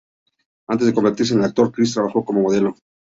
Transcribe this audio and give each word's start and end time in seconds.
Antes 0.67 0.87
de 0.87 0.95
convertirse 0.95 1.35
en 1.35 1.43
actor 1.43 1.71
Chris 1.71 1.93
trabajó 1.93 2.25
como 2.25 2.41
modelo. 2.41 2.73